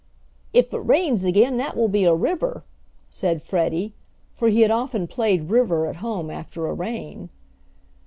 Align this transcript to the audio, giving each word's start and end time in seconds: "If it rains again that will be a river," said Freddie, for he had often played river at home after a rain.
"If 0.51 0.73
it 0.73 0.79
rains 0.79 1.23
again 1.23 1.57
that 1.57 1.75
will 1.77 1.87
be 1.87 2.05
a 2.05 2.15
river," 2.15 2.63
said 3.11 3.39
Freddie, 3.39 3.93
for 4.33 4.49
he 4.49 4.61
had 4.61 4.71
often 4.71 5.05
played 5.05 5.51
river 5.51 5.85
at 5.85 5.97
home 5.97 6.31
after 6.31 6.65
a 6.65 6.73
rain. 6.73 7.29